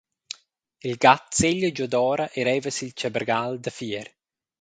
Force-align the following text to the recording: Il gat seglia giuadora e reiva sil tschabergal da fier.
Il 0.87 0.95
gat 0.95 1.27
seglia 1.39 1.69
giuadora 1.75 2.25
e 2.31 2.39
reiva 2.47 2.71
sil 2.73 2.91
tschabergal 2.95 3.51
da 3.63 3.69
fier. 3.77 4.07